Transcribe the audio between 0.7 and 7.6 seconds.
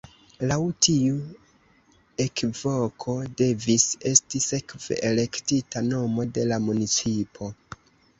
tiu ekvoko devis esti sekve elektita nomo de la municipo.